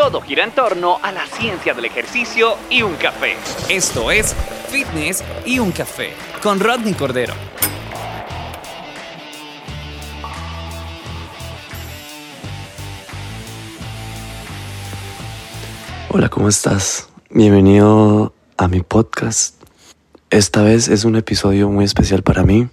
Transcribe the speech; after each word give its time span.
Todo 0.00 0.22
gira 0.22 0.44
en 0.44 0.52
torno 0.52 0.98
a 1.02 1.12
la 1.12 1.26
ciencia 1.26 1.74
del 1.74 1.84
ejercicio 1.84 2.56
y 2.70 2.80
un 2.80 2.94
café. 2.94 3.36
Esto 3.68 4.10
es 4.10 4.34
Fitness 4.70 5.22
y 5.44 5.58
un 5.58 5.72
café 5.72 6.14
con 6.42 6.58
Rodney 6.58 6.94
Cordero. 6.94 7.34
Hola, 16.08 16.30
¿cómo 16.30 16.48
estás? 16.48 17.10
Bienvenido 17.28 18.32
a 18.56 18.68
mi 18.68 18.80
podcast. 18.80 19.62
Esta 20.30 20.62
vez 20.62 20.88
es 20.88 21.04
un 21.04 21.16
episodio 21.16 21.68
muy 21.68 21.84
especial 21.84 22.22
para 22.22 22.42
mí. 22.42 22.68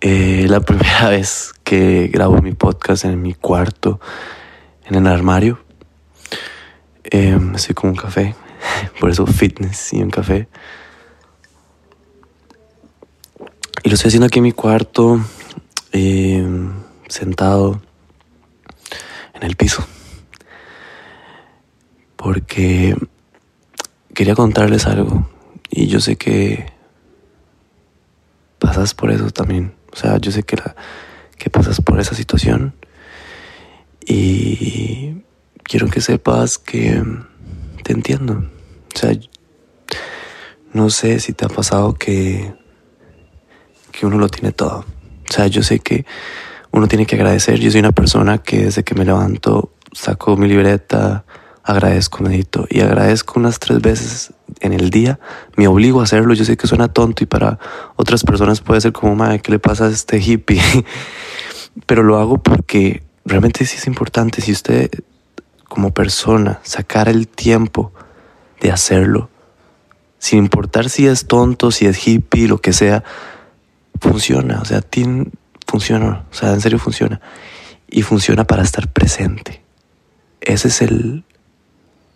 Eh, 0.00 0.46
la 0.48 0.58
primera 0.62 1.10
vez 1.10 1.54
que 1.62 2.08
grabo 2.08 2.42
mi 2.42 2.54
podcast 2.54 3.04
en 3.04 3.22
mi 3.22 3.34
cuarto 3.34 4.00
en 4.84 4.94
el 4.94 5.06
armario. 5.06 5.58
Eh, 7.04 7.38
estoy 7.54 7.74
con 7.74 7.90
un 7.90 7.96
café, 7.96 8.34
por 9.00 9.10
eso 9.10 9.26
fitness 9.26 9.92
y 9.92 10.02
un 10.02 10.10
café. 10.10 10.48
Y 13.82 13.88
lo 13.88 13.94
estoy 13.94 14.08
haciendo 14.08 14.26
aquí 14.26 14.38
en 14.38 14.44
mi 14.44 14.52
cuarto, 14.52 15.20
eh, 15.92 16.42
sentado 17.08 17.82
en 19.34 19.42
el 19.42 19.56
piso. 19.56 19.86
Porque 22.16 22.96
quería 24.14 24.34
contarles 24.34 24.86
algo. 24.86 25.28
Y 25.68 25.88
yo 25.88 26.00
sé 26.00 26.16
que 26.16 26.72
pasas 28.58 28.94
por 28.94 29.10
eso 29.10 29.30
también. 29.30 29.74
O 29.92 29.96
sea, 29.96 30.16
yo 30.16 30.32
sé 30.32 30.44
que, 30.44 30.56
que 31.36 31.50
pasas 31.50 31.82
por 31.82 32.00
esa 32.00 32.14
situación. 32.14 32.74
Y 34.06 35.22
quiero 35.62 35.88
que 35.88 36.00
sepas 36.00 36.58
que 36.58 37.02
te 37.82 37.92
entiendo. 37.92 38.44
O 38.94 38.98
sea, 38.98 39.12
no 40.72 40.90
sé 40.90 41.20
si 41.20 41.32
te 41.32 41.44
ha 41.44 41.48
pasado 41.48 41.94
que, 41.94 42.54
que 43.92 44.06
uno 44.06 44.18
lo 44.18 44.28
tiene 44.28 44.52
todo. 44.52 44.84
O 45.30 45.32
sea, 45.32 45.46
yo 45.46 45.62
sé 45.62 45.78
que 45.78 46.04
uno 46.70 46.88
tiene 46.88 47.06
que 47.06 47.16
agradecer. 47.16 47.58
Yo 47.58 47.70
soy 47.70 47.80
una 47.80 47.92
persona 47.92 48.38
que 48.38 48.64
desde 48.64 48.84
que 48.84 48.94
me 48.94 49.04
levanto 49.04 49.72
saco 49.92 50.36
mi 50.36 50.48
libreta, 50.48 51.24
agradezco, 51.62 52.22
medito 52.22 52.66
y 52.68 52.80
agradezco 52.80 53.38
unas 53.38 53.58
tres 53.58 53.80
veces 53.80 54.34
en 54.60 54.72
el 54.72 54.90
día. 54.90 55.18
Me 55.56 55.66
obligo 55.66 56.00
a 56.00 56.04
hacerlo. 56.04 56.34
Yo 56.34 56.44
sé 56.44 56.56
que 56.56 56.66
suena 56.66 56.88
tonto 56.88 57.24
y 57.24 57.26
para 57.26 57.58
otras 57.96 58.22
personas 58.24 58.60
puede 58.60 58.80
ser 58.80 58.92
como, 58.92 59.14
madre, 59.14 59.40
¿qué 59.40 59.52
le 59.52 59.58
pasa 59.58 59.86
a 59.86 59.90
este 59.90 60.18
hippie? 60.20 60.60
Pero 61.86 62.02
lo 62.02 62.18
hago 62.18 62.38
porque 62.38 63.02
realmente 63.24 63.64
sí 63.64 63.76
es 63.76 63.86
importante 63.86 64.40
si 64.40 64.52
usted 64.52 64.90
como 65.68 65.92
persona 65.92 66.60
sacar 66.62 67.08
el 67.08 67.26
tiempo 67.26 67.92
de 68.60 68.70
hacerlo, 68.70 69.30
sin 70.18 70.38
importar 70.38 70.88
si 70.88 71.06
es 71.06 71.26
tonto, 71.26 71.70
si 71.70 71.86
es 71.86 72.06
hippie, 72.06 72.48
lo 72.48 72.60
que 72.60 72.72
sea, 72.72 73.02
funciona, 74.00 74.60
o 74.60 74.64
sea, 74.64 74.80
tiene, 74.80 75.26
funciona, 75.66 76.24
o 76.30 76.34
sea, 76.34 76.52
en 76.52 76.60
serio 76.60 76.78
funciona. 76.78 77.20
Y 77.88 78.02
funciona 78.02 78.44
para 78.44 78.62
estar 78.62 78.88
presente. 78.88 79.62
Ese 80.40 80.68
es 80.68 80.82
el, 80.82 81.24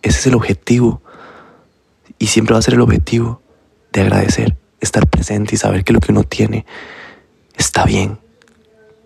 ese 0.01 0.19
es 0.19 0.27
el 0.27 0.35
objetivo. 0.35 1.01
Y 2.17 2.27
siempre 2.27 2.53
va 2.53 2.59
a 2.59 2.63
ser 2.63 2.73
el 2.73 2.81
objetivo 2.81 3.41
de 3.93 4.01
agradecer, 4.01 4.57
estar 4.81 5.07
presente 5.07 5.55
y 5.55 5.57
saber 5.57 5.83
que 5.83 5.93
lo 5.93 5.99
que 5.99 6.11
uno 6.11 6.23
tiene 6.23 6.65
está 7.55 7.85
bien. 7.85 8.19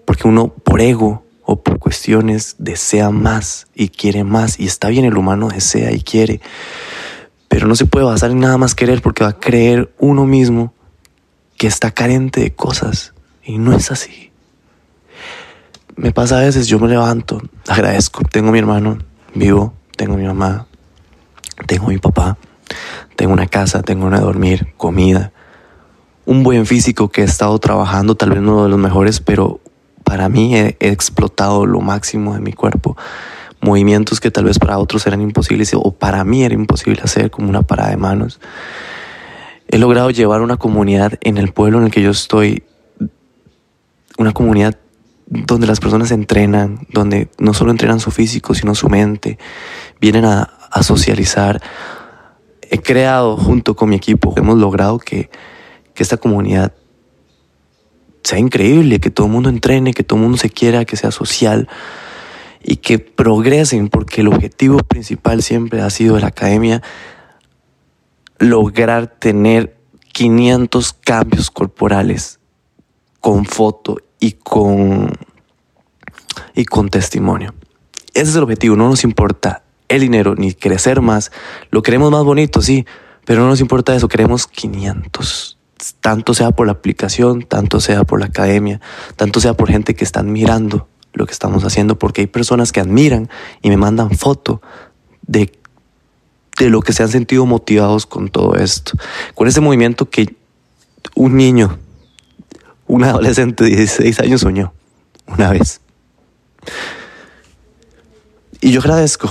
Porque 0.06 0.28
uno, 0.28 0.50
por 0.50 0.82
ego, 0.82 1.24
por 1.62 1.80
cuestiones 1.80 2.56
desea 2.58 3.10
más 3.10 3.68
y 3.76 3.90
quiere 3.90 4.24
más 4.24 4.60
y 4.60 4.66
está 4.66 4.90
bien 4.90 5.06
el 5.06 5.18
humano 5.18 5.50
desea 5.50 5.92
y 5.92 6.02
quiere 6.02 6.42
pero 7.54 7.68
no 7.68 7.76
se 7.76 7.86
puede 7.86 8.06
basar 8.08 8.32
en 8.32 8.40
nada 8.40 8.58
más 8.58 8.74
querer 8.74 9.04
porque 9.04 9.24
va 9.24 9.30
a 9.30 9.40
creer 9.40 9.94
uno 10.00 10.26
mismo 10.26 10.74
que 11.56 11.68
está 11.68 11.92
carente 11.92 12.42
de 12.42 12.56
cosas 12.56 13.14
y 13.44 13.60
no 13.60 13.74
es 13.74 13.92
así. 13.92 14.32
Me 15.96 16.12
pasa 16.12 16.40
a 16.40 16.42
veces 16.42 16.66
yo 16.66 16.80
me 16.80 16.88
levanto 16.88 17.40
agradezco 17.68 18.24
tengo 18.24 18.52
mi 18.52 18.58
hermano 18.58 18.98
vivo 19.36 19.76
tengo 19.96 20.18
mi 20.18 20.24
mamá 20.24 20.66
tengo 21.68 21.90
mi 21.90 22.00
papá 22.00 22.40
tengo 23.16 23.34
una 23.34 23.46
casa 23.46 23.84
tengo 23.84 24.08
una 24.08 24.20
dormir 24.20 24.74
comida 24.76 25.32
un 26.26 26.42
buen 26.42 26.66
físico 26.66 27.10
que 27.10 27.22
he 27.22 27.26
estado 27.26 27.60
trabajando 27.60 28.16
tal 28.16 28.32
vez 28.32 28.42
no 28.42 28.64
de 28.64 28.70
los 28.70 28.80
mejores 28.80 29.20
pero 29.20 29.62
para 30.04 30.30
mí 30.30 30.56
he, 30.56 30.76
explotado 30.80 31.66
lo 31.66 31.82
máximo 31.82 32.34
de 32.34 32.40
mi 32.40 32.54
cuerpo. 32.54 32.98
Movimientos 33.62 34.20
que 34.20 34.32
tal 34.32 34.46
vez 34.46 34.60
para 34.60 34.78
otros 34.78 35.08
eran 35.08 35.22
imposibles 35.22 35.72
o 35.74 35.92
para 35.92 36.24
mí 36.24 36.44
era 36.44 36.54
imposible 36.54 37.02
hacer, 37.04 37.32
como 37.32 37.50
una 37.50 37.62
parada 37.62 37.90
de 37.90 37.98
manos. 37.98 38.40
He 39.68 39.78
logrado 39.78 40.10
llevar 40.12 40.42
una 40.42 40.58
comunidad 40.58 41.14
en 41.22 41.38
el 41.38 41.52
pueblo 41.52 41.80
en 41.80 41.86
el 41.86 41.92
que 41.92 42.02
yo 42.02 42.12
estoy, 42.12 42.64
una 44.18 44.34
comunidad 44.34 44.78
donde 45.26 45.66
las 45.66 45.80
personas 45.80 46.12
entrenan, 46.12 46.86
donde 46.92 47.30
no 47.40 47.54
solo 47.54 47.72
entrenan 47.72 48.00
su 48.00 48.12
físico, 48.12 48.54
sino 48.54 48.76
su 48.76 48.90
mente, 48.90 49.40
vienen 50.00 50.26
a, 50.26 50.42
a 50.70 50.84
socializar. 50.84 51.62
He 52.70 52.80
creado 52.80 53.38
junto 53.38 53.76
con 53.76 53.90
mi 53.90 53.96
equipo, 53.96 54.34
hemos 54.36 54.58
logrado 54.58 55.00
que, 55.00 55.30
que 55.94 56.04
esta 56.04 56.18
comunidad 56.18 56.74
sea 58.24 58.40
increíble, 58.40 59.00
que 59.00 59.10
todo 59.10 59.28
el 59.28 59.34
mundo 59.34 59.50
entrene, 59.50 59.94
que 59.94 60.04
todo 60.04 60.18
el 60.18 60.24
mundo 60.24 60.38
se 60.38 60.50
quiera, 60.50 60.86
que 60.86 60.96
sea 60.96 61.12
social 61.12 61.68
y 62.64 62.78
que 62.78 63.00
progresen, 63.00 63.90
porque 63.90 64.22
el 64.22 64.28
objetivo 64.28 64.78
principal 64.80 65.44
siempre 65.44 65.82
ha 65.82 65.90
sido 65.90 66.16
de 66.16 66.22
la 66.22 66.28
academia 66.28 66.82
lograr 68.40 69.08
tener 69.08 69.78
500 70.14 70.94
cambios 70.94 71.52
corporales 71.52 72.40
con 73.20 73.46
foto 73.46 73.98
y 74.20 74.34
con 74.34 75.12
y 76.56 76.66
con 76.66 76.90
testimonio. 76.90 77.54
Ese 78.14 78.30
es 78.30 78.36
el 78.36 78.44
objetivo, 78.44 78.76
no 78.76 78.90
nos 78.90 79.04
importa 79.04 79.64
el 79.90 80.02
dinero 80.02 80.36
ni 80.36 80.54
crecer 80.54 81.02
más, 81.02 81.32
lo 81.72 81.82
queremos 81.82 82.12
más 82.12 82.24
bonito, 82.24 82.62
sí, 82.62 82.86
pero 83.26 83.42
no 83.42 83.48
nos 83.48 83.60
importa 83.60 83.96
eso, 83.96 84.08
queremos 84.08 84.48
500 84.48 85.53
tanto 86.00 86.34
sea 86.34 86.52
por 86.52 86.68
la 86.68 86.74
aplicación, 86.74 87.44
tanto 87.44 87.80
sea 87.80 88.04
por 88.04 88.20
la 88.20 88.28
academia, 88.28 88.82
tanto 89.16 89.40
sea 89.40 89.54
por 89.56 89.70
gente 89.70 89.96
que 89.96 90.04
están 90.04 90.32
mirando 90.32 90.88
lo 91.14 91.26
que 91.26 91.34
estamos 91.34 91.64
haciendo, 91.64 91.98
porque 92.00 92.22
hay 92.22 92.28
personas 92.28 92.72
que 92.72 92.80
admiran 92.80 93.30
y 93.62 93.70
me 93.70 93.78
mandan 93.78 94.12
foto 94.12 94.62
de, 95.22 95.52
de 96.58 96.70
lo 96.70 96.82
que 96.82 96.94
se 96.94 97.04
han 97.04 97.10
sentido 97.10 97.46
motivados 97.46 98.06
con 98.06 98.30
todo 98.30 98.56
esto, 98.56 98.98
con 99.36 99.48
ese 99.48 99.62
movimiento 99.62 100.10
que 100.10 100.36
un 101.16 101.36
niño, 101.38 101.78
un 102.88 103.04
adolescente 103.04 103.64
de 103.64 103.72
16 103.72 104.20
años 104.22 104.42
soñó 104.42 104.74
una 105.28 105.50
vez. 105.52 105.82
Y 108.62 108.72
yo 108.72 108.80
agradezco, 108.80 109.30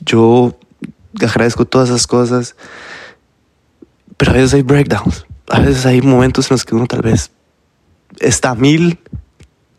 yo 0.00 0.56
agradezco 1.20 1.66
todas 1.66 1.90
esas 1.90 2.06
cosas 2.06 2.56
pero 4.22 4.30
a 4.30 4.34
veces 4.34 4.54
hay 4.54 4.62
breakdowns. 4.62 5.26
A 5.48 5.58
veces 5.58 5.84
hay 5.84 6.00
momentos 6.00 6.48
en 6.48 6.54
los 6.54 6.64
que 6.64 6.76
uno 6.76 6.86
tal 6.86 7.02
vez 7.02 7.32
está 8.20 8.54
mil, 8.54 9.00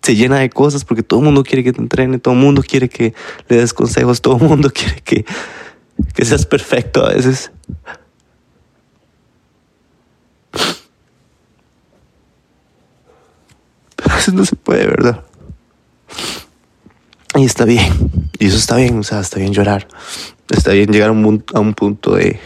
se 0.02 0.18
llena 0.18 0.40
de 0.40 0.50
cosas 0.50 0.84
porque 0.84 1.02
todo 1.02 1.22
el 1.22 1.26
mundo 1.28 1.44
quiere 1.44 1.64
que 1.64 1.72
te 1.72 1.80
entrene, 1.80 2.20
todo 2.20 2.34
el 2.34 2.42
mundo 2.42 2.62
quiere 2.62 2.90
que 2.90 3.14
le 3.48 3.56
des 3.56 3.74
consejos, 3.74 4.22
todo 4.22 4.36
el 4.36 4.44
mundo 4.44 4.70
quiere 4.74 5.00
que, 5.00 5.24
que 6.14 6.26
seas 6.26 6.46
perfecto 6.46 7.06
a 7.06 7.14
veces. 7.14 7.52
Pero 13.96 14.12
a 14.12 14.16
veces 14.18 14.34
no 14.34 14.44
se 14.44 14.58
puede, 14.58 14.88
¿verdad? 14.88 15.24
Y 17.36 17.46
está 17.46 17.64
bien. 17.64 17.94
Y 18.40 18.48
eso 18.48 18.58
está 18.58 18.76
bien, 18.76 19.00
o 19.00 19.04
sea, 19.04 19.22
está 19.22 19.40
bien 19.40 19.54
llorar. 19.54 19.88
Está 20.50 20.72
bien 20.72 20.92
llegar 20.92 21.08
a 21.08 21.14
un, 21.14 21.46
a 21.54 21.62
un 21.62 21.74
punto 21.74 22.16
de 22.16 22.42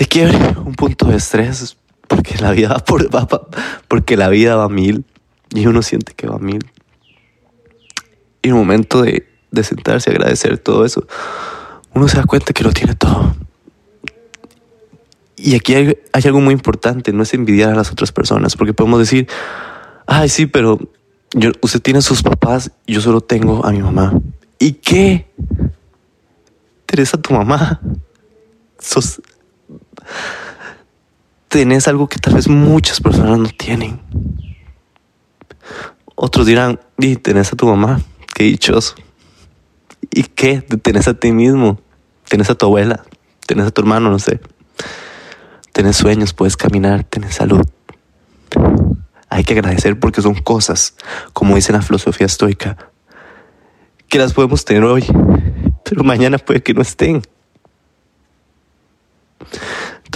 de 0.00 0.06
quiebre, 0.06 0.38
un 0.64 0.74
punto 0.74 1.04
de 1.04 1.18
estrés, 1.18 1.76
porque 2.08 2.38
la 2.38 2.52
vida 2.52 2.68
va 2.70 2.78
por, 2.78 3.50
porque 3.86 4.16
la 4.16 4.30
vida 4.30 4.56
va 4.56 4.64
a 4.64 4.68
mil 4.70 5.04
y 5.50 5.66
uno 5.66 5.82
siente 5.82 6.14
que 6.14 6.26
va 6.26 6.36
a 6.36 6.38
mil. 6.38 6.64
Y 8.40 8.50
un 8.50 8.56
momento 8.56 9.02
de, 9.02 9.28
de 9.50 9.62
sentarse 9.62 10.08
a 10.08 10.14
agradecer 10.14 10.56
todo 10.56 10.86
eso, 10.86 11.06
uno 11.92 12.08
se 12.08 12.16
da 12.16 12.24
cuenta 12.24 12.54
que 12.54 12.64
lo 12.64 12.72
tiene 12.72 12.94
todo. 12.94 13.36
Y 15.36 15.54
aquí 15.54 15.74
hay, 15.74 15.98
algo 16.24 16.40
muy 16.40 16.54
importante, 16.54 17.12
no 17.12 17.22
es 17.22 17.34
envidiar 17.34 17.72
a 17.72 17.74
las 17.74 17.92
otras 17.92 18.10
personas, 18.10 18.56
porque 18.56 18.72
podemos 18.72 19.00
decir, 19.00 19.28
ay, 20.06 20.30
sí, 20.30 20.46
pero 20.46 20.78
yo, 21.34 21.50
usted 21.60 21.82
tiene 21.82 21.98
a 21.98 22.02
sus 22.02 22.22
papás, 22.22 22.70
yo 22.86 23.02
solo 23.02 23.20
tengo 23.20 23.66
a 23.66 23.70
mi 23.70 23.82
mamá. 23.82 24.14
¿Y 24.58 24.72
qué? 24.72 25.30
Teresa, 26.86 27.20
tu 27.20 27.34
mamá. 27.34 27.82
Sos... 28.78 29.20
Tenés 31.48 31.88
algo 31.88 32.08
que 32.08 32.18
tal 32.18 32.34
vez 32.34 32.48
muchas 32.48 33.00
personas 33.00 33.38
no 33.38 33.48
tienen. 33.48 34.00
Otros 36.14 36.46
dirán, 36.46 36.80
y 36.98 37.16
tenés 37.16 37.52
a 37.52 37.56
tu 37.56 37.66
mamá, 37.66 38.00
qué 38.34 38.44
dichoso. 38.44 38.94
¿Y 40.10 40.24
qué? 40.24 40.60
Tenés 40.60 41.08
a 41.08 41.14
ti 41.14 41.32
mismo, 41.32 41.80
tenés 42.28 42.50
a 42.50 42.54
tu 42.54 42.66
abuela, 42.66 43.04
tenés 43.46 43.66
a 43.66 43.70
tu 43.70 43.80
hermano, 43.80 44.10
no 44.10 44.18
sé. 44.18 44.40
Tienes 45.72 45.96
sueños, 45.96 46.34
puedes 46.34 46.56
caminar, 46.56 47.04
tienes 47.04 47.34
salud. 47.36 47.66
Hay 49.28 49.44
que 49.44 49.52
agradecer 49.54 49.98
porque 49.98 50.22
son 50.22 50.34
cosas, 50.34 50.94
como 51.32 51.54
dice 51.54 51.72
la 51.72 51.82
filosofía 51.82 52.26
estoica, 52.26 52.76
que 54.08 54.18
las 54.18 54.32
podemos 54.32 54.64
tener 54.64 54.84
hoy, 54.84 55.04
pero 55.84 56.02
mañana 56.02 56.38
puede 56.38 56.62
que 56.62 56.74
no 56.74 56.82
estén. 56.82 57.22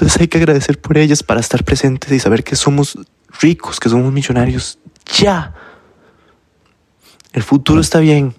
Entonces 0.05 0.21
hay 0.21 0.29
que 0.29 0.37
agradecer 0.37 0.79
por 0.79 0.99
ellas 0.99 1.23
para 1.23 1.41
estar 1.41 1.65
presentes 1.65 2.13
y 2.13 2.21
saber 2.21 2.45
que 2.45 2.57
somos 2.57 2.99
ricos, 3.41 3.81
que 3.81 3.89
somos 3.89 4.13
millonarios 4.13 4.79
ya. 5.19 5.55
El 7.33 7.43
futuro 7.43 7.81
está 7.81 8.01
bien. 8.01 8.35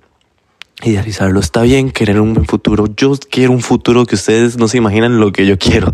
Idealizarlo 0.83 1.39
está 1.39 1.63
bien, 1.63 1.89
querer 1.89 2.21
un 2.21 2.35
buen 2.35 2.45
futuro. 2.45 2.85
Yo 2.95 3.13
quiero 3.31 3.51
un 3.51 3.63
futuro 3.63 4.05
que 4.05 4.13
ustedes 4.13 4.59
no 4.59 4.67
se 4.67 4.77
imaginan 4.77 5.19
lo 5.19 5.31
que 5.31 5.47
yo 5.47 5.57
quiero. 5.57 5.91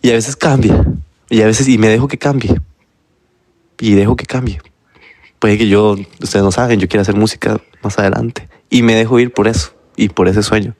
Y 0.00 0.08
a 0.08 0.14
veces 0.14 0.36
cambia. 0.36 0.82
Y 1.28 1.42
a 1.42 1.46
veces, 1.46 1.68
y 1.68 1.76
me 1.76 1.88
dejo 1.88 2.08
que 2.08 2.16
cambie. 2.16 2.58
Y 3.78 3.92
dejo 3.92 4.16
que 4.16 4.24
cambie. 4.24 4.62
Puede 5.38 5.58
que 5.58 5.68
yo, 5.68 5.98
ustedes 6.18 6.42
no 6.42 6.50
saben, 6.50 6.80
yo 6.80 6.88
quiero 6.88 7.02
hacer 7.02 7.14
música 7.14 7.60
más 7.82 7.98
adelante. 7.98 8.48
Y 8.70 8.80
me 8.80 8.94
dejo 8.94 9.20
ir 9.20 9.34
por 9.34 9.48
eso. 9.48 9.74
Y 9.96 10.08
por 10.08 10.28
ese 10.28 10.42
sueño. 10.42 10.74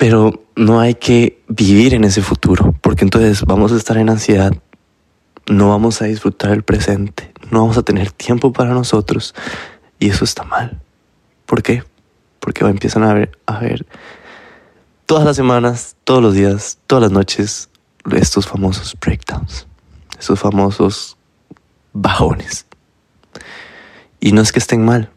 Pero 0.00 0.42
no 0.56 0.80
hay 0.80 0.94
que 0.94 1.42
vivir 1.46 1.92
en 1.92 2.04
ese 2.04 2.22
futuro. 2.22 2.74
Porque 2.80 3.04
entonces 3.04 3.44
vamos 3.44 3.70
a 3.70 3.76
estar 3.76 3.98
en 3.98 4.08
ansiedad. 4.08 4.54
No 5.46 5.68
vamos 5.68 6.00
a 6.00 6.06
disfrutar 6.06 6.52
el 6.52 6.62
presente. 6.62 7.34
No 7.50 7.60
vamos 7.60 7.76
a 7.76 7.82
tener 7.82 8.10
tiempo 8.10 8.50
para 8.50 8.70
nosotros. 8.70 9.34
Y 9.98 10.08
eso 10.08 10.24
está 10.24 10.42
mal. 10.42 10.80
¿Por 11.44 11.62
qué? 11.62 11.84
Porque 12.38 12.64
empiezan 12.64 13.02
a 13.02 13.12
ver, 13.12 13.38
a 13.44 13.58
ver 13.58 13.84
todas 15.04 15.24
las 15.24 15.36
semanas, 15.36 15.96
todos 16.04 16.22
los 16.22 16.34
días, 16.34 16.78
todas 16.86 17.02
las 17.02 17.10
noches, 17.10 17.68
estos 18.12 18.46
famosos 18.46 18.96
breakdowns, 18.98 19.66
estos 20.16 20.40
famosos 20.40 21.18
bajones. 21.92 22.64
Y 24.20 24.30
no 24.30 24.40
es 24.40 24.52
que 24.52 24.60
estén 24.60 24.82
mal, 24.82 25.10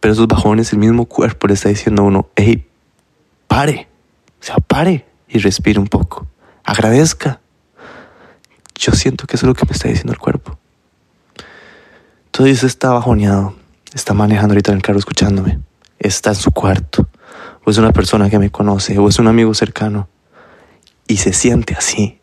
pero 0.00 0.12
esos 0.12 0.26
bajones 0.26 0.72
el 0.74 0.80
mismo 0.80 1.06
cuerpo 1.06 1.46
le 1.46 1.54
está 1.54 1.70
diciendo 1.70 2.02
a 2.02 2.06
uno, 2.06 2.28
hey, 2.36 2.66
pare, 3.46 3.88
o 4.44 4.46
sea, 4.46 4.56
pare 4.56 5.06
y 5.26 5.38
respire 5.38 5.80
un 5.80 5.86
poco, 5.86 6.26
agradezca. 6.64 7.40
Yo 8.74 8.92
siento 8.92 9.26
que 9.26 9.36
eso 9.36 9.46
es 9.46 9.48
lo 9.48 9.54
que 9.54 9.64
me 9.64 9.72
está 9.72 9.88
diciendo 9.88 10.12
el 10.12 10.18
cuerpo. 10.18 10.58
Entonces 12.26 12.62
está 12.62 12.90
bajoneado, 12.90 13.56
está 13.94 14.12
manejando 14.12 14.52
ahorita 14.52 14.72
en 14.72 14.76
el 14.76 14.82
carro 14.82 14.98
escuchándome, 14.98 15.60
está 15.98 16.30
en 16.30 16.36
su 16.36 16.50
cuarto, 16.50 17.08
o 17.64 17.70
es 17.70 17.78
una 17.78 17.92
persona 17.92 18.28
que 18.28 18.38
me 18.38 18.50
conoce, 18.50 18.98
o 18.98 19.08
es 19.08 19.18
un 19.18 19.28
amigo 19.28 19.54
cercano, 19.54 20.08
y 21.06 21.16
se 21.16 21.32
siente 21.32 21.74
así, 21.74 22.20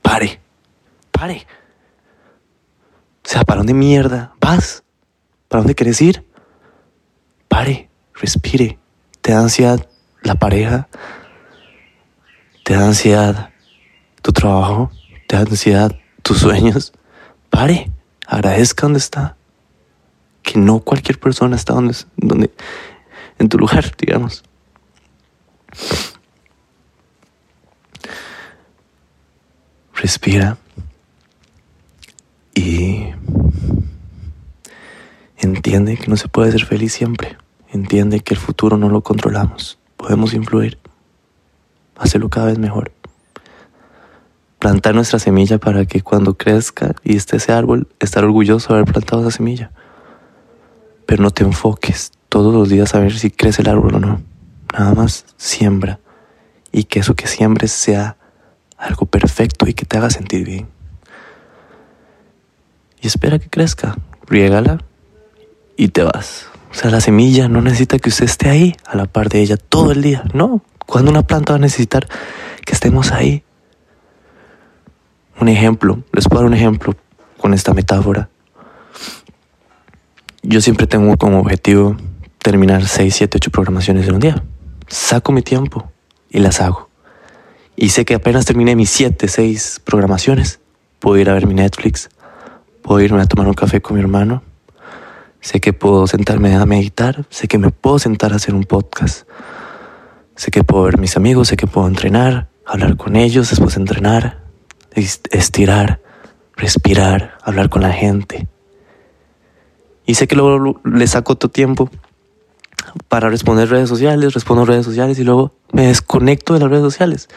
pare, 0.00 0.40
pare. 1.10 1.46
O 3.22 3.28
sea, 3.28 3.44
¿para 3.44 3.58
dónde 3.58 3.74
mierda 3.74 4.32
vas? 4.40 4.82
¿Para 5.48 5.60
dónde 5.60 5.74
quieres 5.74 6.00
ir? 6.00 6.24
Pare, 7.48 7.90
respire. 8.14 8.78
¿Te 9.20 9.32
da 9.32 9.40
ansiedad 9.40 9.86
la 10.22 10.36
pareja? 10.36 10.88
¿Te 12.70 12.76
da 12.76 12.86
ansiedad 12.86 13.50
tu 14.22 14.30
trabajo? 14.30 14.92
¿Te 15.26 15.34
da 15.34 15.42
ansiedad 15.42 15.92
tus 16.22 16.38
sueños? 16.38 16.92
Pare, 17.50 17.90
agradezca 18.28 18.82
donde 18.82 19.00
está. 19.00 19.36
Que 20.40 20.56
no 20.56 20.78
cualquier 20.78 21.18
persona 21.18 21.56
está 21.56 21.74
donde, 21.74 21.96
donde 22.16 22.52
en 23.40 23.48
tu 23.48 23.58
lugar, 23.58 23.92
digamos. 23.98 24.44
Respira 29.94 30.56
y 32.54 33.06
entiende 35.38 35.96
que 35.96 36.06
no 36.06 36.16
se 36.16 36.28
puede 36.28 36.52
ser 36.52 36.66
feliz 36.66 36.92
siempre. 36.92 37.36
Entiende 37.72 38.20
que 38.20 38.34
el 38.34 38.38
futuro 38.38 38.76
no 38.76 38.88
lo 38.88 39.00
controlamos. 39.00 39.76
Podemos 39.96 40.34
influir, 40.34 40.78
hacerlo 42.00 42.28
cada 42.28 42.46
vez 42.46 42.58
mejor. 42.58 42.92
Plantar 44.58 44.94
nuestra 44.94 45.18
semilla 45.18 45.58
para 45.58 45.86
que 45.86 46.02
cuando 46.02 46.36
crezca 46.36 46.94
y 47.04 47.16
esté 47.16 47.36
ese 47.36 47.52
árbol, 47.52 47.88
estar 48.00 48.24
orgulloso 48.24 48.72
de 48.72 48.80
haber 48.80 48.92
plantado 48.92 49.22
esa 49.22 49.36
semilla. 49.36 49.70
Pero 51.06 51.22
no 51.22 51.30
te 51.30 51.44
enfoques 51.44 52.12
todos 52.28 52.52
los 52.52 52.68
días 52.68 52.94
a 52.94 53.00
ver 53.00 53.16
si 53.16 53.30
crece 53.30 53.62
el 53.62 53.68
árbol 53.68 53.94
o 53.96 54.00
no. 54.00 54.20
Nada 54.72 54.94
más 54.94 55.24
siembra 55.36 56.00
y 56.72 56.84
que 56.84 57.00
eso 57.00 57.14
que 57.14 57.26
siembres 57.26 57.72
sea 57.72 58.16
algo 58.76 59.06
perfecto 59.06 59.66
y 59.68 59.74
que 59.74 59.84
te 59.84 59.98
haga 59.98 60.10
sentir 60.10 60.44
bien. 60.44 60.68
Y 63.00 63.06
espera 63.06 63.38
que 63.38 63.48
crezca, 63.48 63.96
riégala 64.26 64.78
y 65.76 65.88
te 65.88 66.02
vas. 66.02 66.49
O 66.70 66.74
sea, 66.74 66.90
la 66.90 67.00
semilla 67.00 67.48
no 67.48 67.60
necesita 67.60 67.98
que 67.98 68.08
usted 68.08 68.24
esté 68.24 68.48
ahí 68.48 68.76
a 68.86 68.96
la 68.96 69.06
par 69.06 69.28
de 69.28 69.40
ella 69.40 69.56
todo 69.56 69.92
el 69.92 70.02
día. 70.02 70.24
No, 70.32 70.62
cuando 70.86 71.10
una 71.10 71.22
planta 71.22 71.52
va 71.52 71.56
a 71.56 71.60
necesitar 71.60 72.06
que 72.64 72.72
estemos 72.72 73.12
ahí. 73.12 73.42
Un 75.40 75.48
ejemplo, 75.48 76.04
les 76.12 76.28
puedo 76.28 76.42
dar 76.42 76.48
un 76.48 76.54
ejemplo 76.54 76.94
con 77.38 77.54
esta 77.54 77.74
metáfora. 77.74 78.28
Yo 80.42 80.60
siempre 80.60 80.86
tengo 80.86 81.16
como 81.16 81.40
objetivo 81.40 81.96
terminar 82.38 82.86
6, 82.86 83.14
7, 83.14 83.36
8 83.38 83.50
programaciones 83.50 84.06
en 84.06 84.14
un 84.14 84.20
día 84.20 84.42
saco 84.90 85.32
mi 85.32 85.42
tiempo 85.42 85.90
y 86.28 86.40
las 86.40 86.60
hago. 86.60 86.90
Y 87.76 87.90
sé 87.90 88.04
que 88.04 88.14
apenas 88.14 88.44
terminé 88.44 88.76
mis 88.76 88.90
7, 88.90 89.26
6 89.26 89.80
programaciones, 89.84 90.60
puedo 90.98 91.16
ir 91.16 91.30
a 91.30 91.34
ver 91.34 91.46
mi 91.46 91.54
Netflix, 91.54 92.10
puedo 92.82 93.00
irme 93.00 93.22
a 93.22 93.26
tomar 93.26 93.46
un 93.46 93.54
café 93.54 93.80
con 93.80 93.96
mi 93.96 94.02
hermano, 94.02 94.42
sé 95.40 95.60
que 95.60 95.72
puedo 95.72 96.06
sentarme 96.06 96.54
a 96.54 96.66
meditar, 96.66 97.24
sé 97.30 97.48
que 97.48 97.58
me 97.58 97.70
puedo 97.70 97.98
sentar 97.98 98.32
a 98.32 98.36
hacer 98.36 98.54
un 98.54 98.64
podcast, 98.64 99.26
sé 100.36 100.50
que 100.50 100.64
puedo 100.64 100.84
ver 100.84 100.98
mis 100.98 101.16
amigos, 101.16 101.48
sé 101.48 101.56
que 101.56 101.66
puedo 101.66 101.86
entrenar, 101.86 102.48
hablar 102.66 102.96
con 102.96 103.16
ellos 103.16 103.50
después 103.50 103.74
de 103.74 103.80
entrenar, 103.80 104.42
estirar, 104.94 106.00
respirar, 106.56 107.38
hablar 107.42 107.68
con 107.68 107.82
la 107.82 107.92
gente. 107.92 108.46
Y 110.06 110.14
sé 110.14 110.26
que 110.26 110.36
luego 110.36 110.80
le 110.84 111.06
saco 111.06 111.36
todo 111.36 111.50
tiempo 111.50 111.90
para 113.08 113.28
responder 113.28 113.68
redes 113.68 113.88
sociales, 113.88 114.34
respondo 114.34 114.64
redes 114.64 114.84
sociales 114.84 115.18
y 115.18 115.24
luego 115.24 115.54
me 115.72 115.86
desconecto 115.86 116.54
de 116.54 116.60
las 116.60 116.70
redes 116.70 116.82
sociales. 116.82 117.28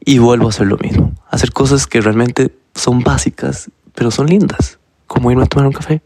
Y 0.00 0.18
vuelvo 0.18 0.46
a 0.46 0.50
hacer 0.50 0.66
lo 0.66 0.78
mismo. 0.78 1.12
Hacer 1.28 1.52
cosas 1.52 1.86
que 1.86 2.00
realmente 2.00 2.56
son 2.74 3.00
básicas, 3.00 3.70
pero 3.94 4.10
son 4.10 4.26
lindas. 4.28 4.78
Como 5.06 5.30
irme 5.30 5.42
a 5.42 5.46
tomar 5.46 5.66
un 5.66 5.72
café. 5.72 6.00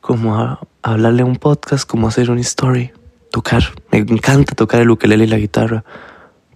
Como 0.00 0.58
hablarle 0.82 1.22
a 1.22 1.26
un 1.26 1.36
podcast, 1.36 1.88
como 1.88 2.08
hacer 2.08 2.30
una 2.30 2.40
story. 2.40 2.92
Tocar. 3.30 3.62
Me 3.92 3.98
encanta 3.98 4.54
tocar 4.54 4.80
el 4.80 4.90
ukelele 4.90 5.24
y 5.24 5.28
la 5.28 5.38
guitarra. 5.38 5.84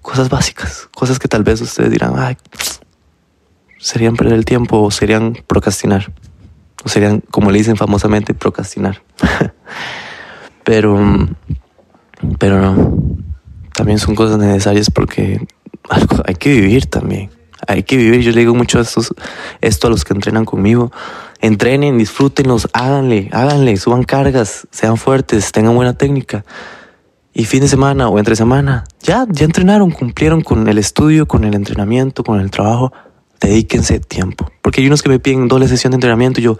Cosas 0.02 0.28
básicas. 0.28 0.88
Cosas 0.94 1.18
que 1.18 1.28
tal 1.28 1.44
vez 1.44 1.60
ustedes 1.60 1.90
dirán, 1.90 2.14
ay, 2.16 2.36
serían 3.78 4.16
perder 4.16 4.34
el 4.34 4.44
tiempo 4.44 4.82
o 4.82 4.90
serían 4.90 5.34
procrastinar 5.46 6.12
o 6.84 6.88
serían, 6.88 7.20
como 7.30 7.50
le 7.50 7.58
dicen 7.58 7.76
famosamente, 7.76 8.34
procrastinar. 8.34 9.02
pero, 10.64 11.28
pero 12.38 12.60
no, 12.60 12.98
también 13.74 13.98
son 13.98 14.14
cosas 14.14 14.38
necesarias 14.38 14.90
porque 14.90 15.46
hay 16.24 16.34
que 16.34 16.50
vivir 16.50 16.86
también. 16.86 17.30
Hay 17.66 17.82
que 17.82 17.96
vivir. 17.96 18.20
Yo 18.20 18.32
le 18.32 18.40
digo 18.40 18.54
mucho 18.54 18.80
esto, 18.80 19.00
esto 19.62 19.86
a 19.86 19.90
los 19.90 20.04
que 20.04 20.12
entrenan 20.12 20.44
conmigo. 20.44 20.92
Entrenen, 21.44 21.98
disfrútenlos, 21.98 22.70
háganle, 22.72 23.28
háganle, 23.30 23.76
suban 23.76 24.02
cargas, 24.02 24.66
sean 24.70 24.96
fuertes, 24.96 25.52
tengan 25.52 25.74
buena 25.74 25.92
técnica. 25.92 26.42
Y 27.34 27.44
fin 27.44 27.60
de 27.60 27.68
semana 27.68 28.08
o 28.08 28.18
entre 28.18 28.34
semana, 28.34 28.84
ya, 29.02 29.26
ya 29.28 29.44
entrenaron, 29.44 29.90
cumplieron 29.90 30.40
con 30.40 30.66
el 30.66 30.78
estudio, 30.78 31.28
con 31.28 31.44
el 31.44 31.52
entrenamiento, 31.52 32.24
con 32.24 32.40
el 32.40 32.50
trabajo. 32.50 32.94
dedíquense 33.42 34.00
tiempo. 34.00 34.50
Porque 34.62 34.80
hay 34.80 34.86
unos 34.86 35.02
que 35.02 35.10
me 35.10 35.18
piden 35.18 35.46
doble 35.46 35.68
sesión 35.68 35.90
de 35.90 35.96
entrenamiento 35.96 36.40
y 36.40 36.44
yo, 36.44 36.58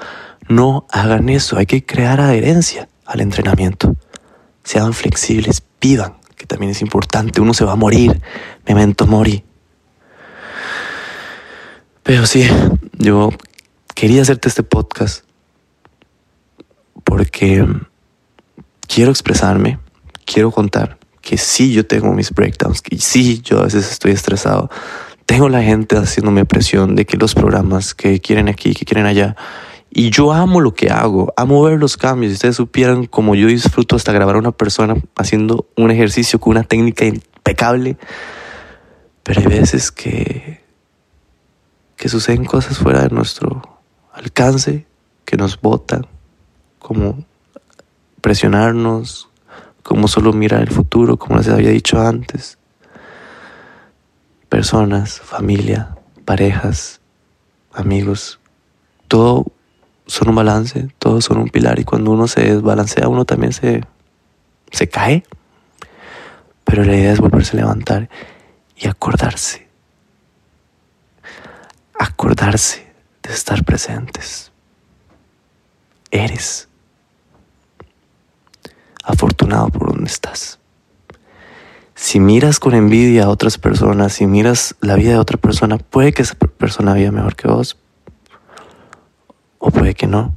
no 0.49 0.87
hagan 0.91 1.31
eso, 1.31 1.57
hay 1.57 1.64
que 1.64 1.87
crear 1.87 2.21
adherencia 2.21 2.87
al 3.07 3.23
entrenamiento. 3.23 3.97
Sean 4.64 4.93
flexibles, 4.93 5.62
pidan, 5.79 6.19
que 6.37 6.45
también 6.45 6.73
es 6.73 6.83
importante, 6.83 7.41
uno 7.41 7.55
se 7.55 7.64
va 7.64 7.73
a 7.73 7.76
morir, 7.76 8.21
memento 8.67 9.07
mori. 9.07 9.45
Pero 12.03 12.26
sí, 12.26 12.47
yo 12.99 13.31
quería 13.95 14.23
hacerte 14.23 14.49
este 14.49 14.63
podcast 14.63 15.25
porque 17.05 17.67
quiero 18.89 19.11
expresarme, 19.11 19.79
quiero 20.25 20.51
contar 20.51 20.99
que 21.21 21.39
sí 21.39 21.73
yo 21.73 21.87
tengo 21.87 22.13
mis 22.13 22.31
breakdowns, 22.31 22.83
que 22.83 22.99
sí 22.99 23.41
yo 23.43 23.61
a 23.61 23.65
veces 23.65 23.91
estoy 23.91 24.13
estresado. 24.13 24.69
Tengo 25.27 25.49
la 25.49 25.63
gente 25.63 25.97
haciéndome 25.97 26.45
presión 26.45 26.97
de 26.97 27.07
que 27.07 27.17
los 27.17 27.35
programas 27.35 27.95
que 27.95 28.21
quieren 28.21 28.49
aquí, 28.49 28.75
que 28.75 28.85
quieren 28.85 29.07
allá. 29.07 29.37
Y 29.91 30.11
yo 30.11 30.33
amo 30.33 30.61
lo 30.61 30.75
que 30.75 30.91
hago, 30.91 31.33
amo 31.37 31.63
ver 31.63 31.79
los 31.79 31.97
cambios. 31.97 32.31
Si 32.33 32.35
ustedes 32.35 32.57
supieran 32.57 33.07
como 33.07 33.35
yo 33.35 33.47
disfruto 33.47 33.97
hasta 33.97 34.13
grabar 34.13 34.37
a 34.37 34.41
una 34.41 34.53
persona 34.53 34.97
haciendo 35.17 35.67
un 35.77 35.91
ejercicio 35.91 36.39
con 36.39 36.51
una 36.51 36.65
técnica 36.65 37.07
impecable. 37.07 37.97
Pero 39.23 39.41
hay 39.41 39.47
veces 39.47 39.91
que, 39.91 40.61
que 41.97 42.11
suceden 42.11 42.45
cosas 42.45 42.77
fuera 42.77 43.01
de 43.01 43.09
nuestro 43.09 43.74
alcance, 44.14 44.87
que 45.25 45.37
nos 45.37 45.61
botan, 45.61 46.06
como 46.78 47.25
presionarnos, 48.21 49.28
como 49.83 50.09
solo 50.09 50.33
mirar 50.33 50.62
el 50.62 50.71
futuro, 50.71 51.18
como 51.18 51.37
les 51.37 51.49
había 51.49 51.71
dicho 51.71 52.00
antes. 52.00 52.59
Personas, 54.49 55.21
familia, 55.21 55.97
parejas, 56.25 57.00
amigos, 57.73 58.38
todo 59.09 59.47
son 60.06 60.28
un 60.28 60.37
balance, 60.37 60.88
todos 60.99 61.25
son 61.25 61.38
un 61.38 61.49
pilar 61.49 61.78
y 61.78 61.85
cuando 61.85 62.12
uno 62.12 62.28
se 62.28 62.42
desbalancea 62.42 63.09
uno 63.09 63.25
también 63.25 63.52
se, 63.52 63.83
se 64.71 64.88
cae. 64.88 65.25
Pero 66.64 66.85
la 66.85 66.94
idea 66.94 67.12
es 67.12 67.21
volverse 67.21 67.56
a 67.56 67.61
levantar 67.61 68.09
y 68.76 68.88
acordarse. 68.88 69.66
Acordarse 71.99 72.84
de 73.26 73.35
estar 73.35 73.64
presentes. 73.64 74.52
Eres 76.11 76.69
afortunado 79.02 79.69
por 79.71 79.88
donde 79.88 80.11
estás. 80.11 80.59
Si 81.95 82.21
miras 82.21 82.59
con 82.61 82.75
envidia 82.75 83.25
a 83.25 83.28
otras 83.28 83.59
personas, 83.59 84.12
si 84.12 84.26
miras 84.26 84.76
la 84.81 84.97
vida 84.97 85.12
de 85.12 85.19
otra 85.19 85.38
persona, 85.38 85.78
puede 85.78 86.12
que 86.12 86.23
esa 86.23 86.35
persona 86.35 86.95
viva 86.95 87.11
mejor 87.11 87.37
que 87.37 87.49
vos, 87.49 87.78
o 89.59 89.71
puede 89.71 89.95
que 89.95 90.07
no. 90.07 90.35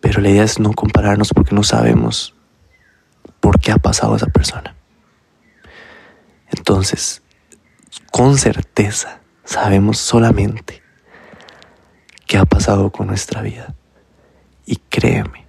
Pero 0.00 0.20
la 0.20 0.30
idea 0.30 0.44
es 0.44 0.58
no 0.58 0.72
compararnos 0.72 1.32
porque 1.32 1.54
no 1.54 1.62
sabemos 1.62 2.34
por 3.40 3.60
qué 3.60 3.72
ha 3.72 3.78
pasado 3.78 4.16
esa 4.16 4.26
persona. 4.26 4.74
Entonces, 6.50 7.22
con 8.10 8.38
certeza, 8.38 9.20
sabemos 9.44 9.98
solamente 9.98 10.83
qué 12.26 12.38
ha 12.38 12.44
pasado 12.44 12.90
con 12.90 13.06
nuestra 13.06 13.42
vida. 13.42 13.74
Y 14.66 14.76
créeme, 14.76 15.46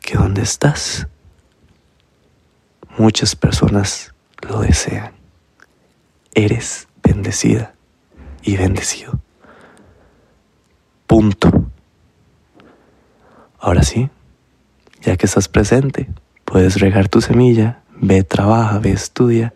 que 0.00 0.16
donde 0.16 0.42
estás, 0.42 1.06
muchas 2.96 3.36
personas 3.36 4.14
lo 4.48 4.60
desean. 4.60 5.12
Eres 6.34 6.88
bendecida 7.02 7.74
y 8.42 8.56
bendecido. 8.56 9.18
Punto. 11.06 11.50
Ahora 13.58 13.82
sí, 13.82 14.10
ya 15.02 15.16
que 15.16 15.26
estás 15.26 15.48
presente, 15.48 16.08
puedes 16.44 16.80
regar 16.80 17.08
tu 17.08 17.20
semilla, 17.20 17.82
ve, 18.00 18.22
trabaja, 18.22 18.78
ve, 18.78 18.92
estudia, 18.92 19.52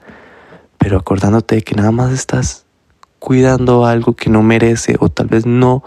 pero 0.78 0.98
acordándote 0.98 1.56
de 1.56 1.62
que 1.62 1.74
nada 1.74 1.92
más 1.92 2.12
estás 2.12 2.66
cuidando 3.18 3.86
algo 3.86 4.16
que 4.16 4.30
no 4.30 4.42
merece 4.42 4.96
o 4.98 5.08
tal 5.08 5.28
vez 5.28 5.46
no 5.46 5.84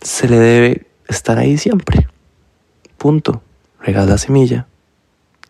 se 0.00 0.28
le 0.28 0.38
debe 0.38 0.86
estar 1.08 1.38
ahí 1.38 1.58
siempre. 1.58 2.08
Punto 2.98 3.42
regas 3.80 4.08
la 4.08 4.18
semilla, 4.18 4.66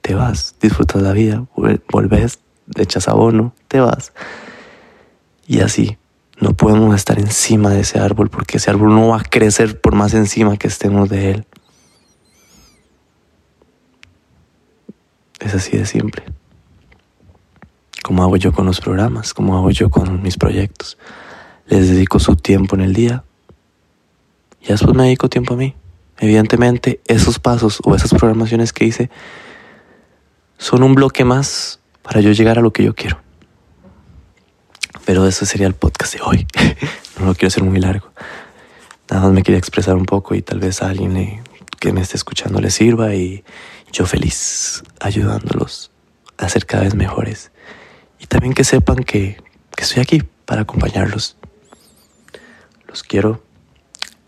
te 0.00 0.14
vas, 0.14 0.54
disfrutas 0.60 1.02
la 1.02 1.12
vida, 1.12 1.44
volves, 1.90 2.40
echas 2.76 3.08
abono, 3.08 3.54
te 3.68 3.80
vas. 3.80 4.12
Y 5.46 5.60
así, 5.60 5.98
no 6.38 6.54
podemos 6.54 6.94
estar 6.94 7.18
encima 7.18 7.70
de 7.70 7.80
ese 7.80 7.98
árbol 7.98 8.30
porque 8.30 8.58
ese 8.58 8.70
árbol 8.70 8.94
no 8.94 9.08
va 9.08 9.18
a 9.18 9.24
crecer 9.24 9.80
por 9.80 9.94
más 9.94 10.14
encima 10.14 10.56
que 10.56 10.68
estemos 10.68 11.08
de 11.08 11.32
él. 11.32 11.46
Es 15.40 15.54
así 15.54 15.76
de 15.76 15.86
simple. 15.86 16.22
Como 18.02 18.22
hago 18.22 18.36
yo 18.36 18.52
con 18.52 18.66
los 18.66 18.80
programas, 18.80 19.34
como 19.34 19.56
hago 19.56 19.70
yo 19.70 19.90
con 19.90 20.22
mis 20.22 20.36
proyectos. 20.36 20.98
Les 21.66 21.88
dedico 21.88 22.18
su 22.18 22.36
tiempo 22.36 22.74
en 22.74 22.82
el 22.82 22.92
día 22.92 23.24
y 24.60 24.68
después 24.68 24.94
me 24.94 25.04
dedico 25.04 25.28
tiempo 25.28 25.54
a 25.54 25.56
mí. 25.56 25.74
Evidentemente, 26.18 27.00
esos 27.06 27.38
pasos 27.38 27.80
o 27.84 27.94
esas 27.94 28.10
programaciones 28.10 28.72
que 28.72 28.84
hice 28.84 29.10
son 30.58 30.82
un 30.82 30.94
bloque 30.94 31.24
más 31.24 31.80
para 32.02 32.20
yo 32.20 32.32
llegar 32.32 32.58
a 32.58 32.62
lo 32.62 32.72
que 32.72 32.84
yo 32.84 32.94
quiero. 32.94 33.18
Pero 35.06 35.26
eso 35.26 35.46
sería 35.46 35.66
el 35.66 35.74
podcast 35.74 36.14
de 36.14 36.20
hoy. 36.22 36.46
no 37.18 37.26
lo 37.26 37.34
quiero 37.34 37.48
hacer 37.48 37.64
muy 37.64 37.80
largo. 37.80 38.12
Nada 39.08 39.22
más 39.24 39.32
me 39.32 39.42
quería 39.42 39.58
expresar 39.58 39.96
un 39.96 40.04
poco 40.04 40.34
y 40.34 40.42
tal 40.42 40.60
vez 40.60 40.82
a 40.82 40.90
alguien 40.90 41.42
que 41.80 41.92
me 41.92 42.02
esté 42.02 42.16
escuchando 42.16 42.60
le 42.60 42.70
sirva 42.70 43.14
y 43.14 43.42
yo 43.90 44.04
feliz 44.04 44.82
ayudándolos 45.00 45.90
a 46.36 46.48
ser 46.48 46.66
cada 46.66 46.84
vez 46.84 46.94
mejores. 46.94 47.50
Y 48.18 48.26
también 48.26 48.52
que 48.52 48.64
sepan 48.64 48.96
que, 48.96 49.42
que 49.74 49.84
estoy 49.84 50.02
aquí 50.02 50.22
para 50.44 50.62
acompañarlos. 50.62 51.38
Los 52.86 53.02
quiero 53.02 53.42